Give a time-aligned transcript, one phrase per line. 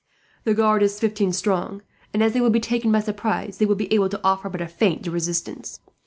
[0.45, 3.75] The guard is fifteen strong and, as they will be taken by surprise, they will
[3.75, 5.79] be able to offer but a faint resistance.